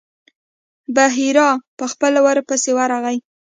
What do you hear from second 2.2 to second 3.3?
ورپسې ورغی.